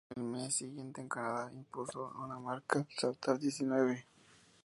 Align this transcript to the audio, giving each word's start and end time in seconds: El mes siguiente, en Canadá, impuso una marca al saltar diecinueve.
El 0.15 0.23
mes 0.23 0.55
siguiente, 0.55 0.99
en 0.99 1.07
Canadá, 1.07 1.53
impuso 1.53 2.11
una 2.25 2.39
marca 2.39 2.79
al 2.79 2.87
saltar 2.89 3.37
diecinueve. 3.37 4.07